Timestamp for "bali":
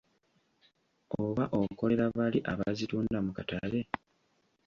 2.17-2.39